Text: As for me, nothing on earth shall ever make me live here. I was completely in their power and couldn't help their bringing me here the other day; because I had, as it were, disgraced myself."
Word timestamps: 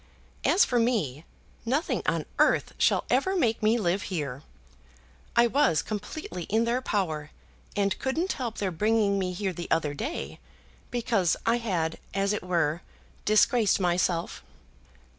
As 0.43 0.65
for 0.65 0.79
me, 0.79 1.25
nothing 1.63 2.01
on 2.07 2.25
earth 2.39 2.73
shall 2.79 3.03
ever 3.11 3.35
make 3.35 3.61
me 3.61 3.77
live 3.77 4.01
here. 4.09 4.41
I 5.35 5.45
was 5.45 5.83
completely 5.83 6.45
in 6.45 6.63
their 6.63 6.81
power 6.81 7.29
and 7.75 7.99
couldn't 7.99 8.33
help 8.33 8.57
their 8.57 8.71
bringing 8.71 9.19
me 9.19 9.31
here 9.31 9.53
the 9.53 9.69
other 9.69 9.93
day; 9.93 10.39
because 10.89 11.37
I 11.45 11.57
had, 11.57 11.99
as 12.15 12.33
it 12.33 12.41
were, 12.41 12.81
disgraced 13.25 13.79
myself." 13.79 14.43